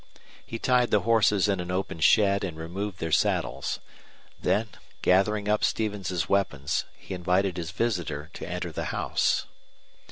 [0.43, 3.77] He tied the horses in an open shed and removed their saddles.
[4.41, 4.69] Then,
[5.03, 9.45] gathering up Stevens's weapons, he invited his visitor to enter the house.